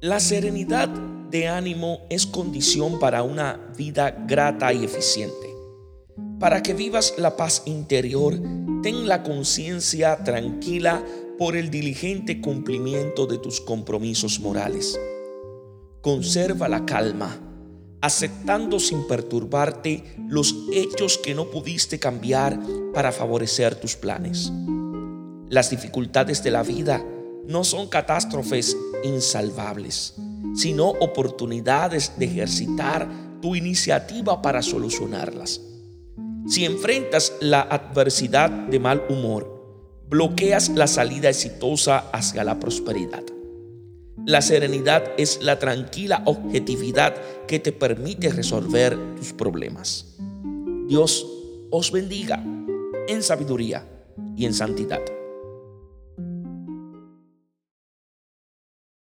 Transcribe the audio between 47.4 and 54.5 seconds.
que te permite resolver tus problemas. Dios os bendiga en sabiduría y